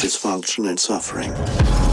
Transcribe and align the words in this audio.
Dysfunction 0.00 0.68
and 0.68 0.78
suffering. 0.78 1.87